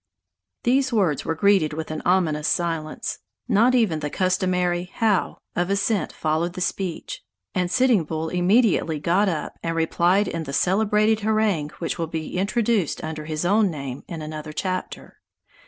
[0.63, 3.19] These words were greeted with an ominous silence.
[3.47, 7.21] Not even the customary "How!" of assent followed the speech,
[7.53, 12.35] and Sitting Bull immediately got up and replied in the celebrated harangue which will be
[12.39, 15.17] introduced under his own name in another chapter.